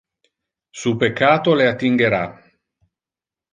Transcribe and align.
Su 0.71 0.95
peccato 0.97 1.53
le 1.53 1.67
attingera. 1.67 2.25